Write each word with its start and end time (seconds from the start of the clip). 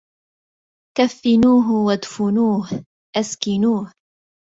كفنوه 0.97 1.71
وادفنوه 1.85 2.85
أسكنوه 3.15 3.93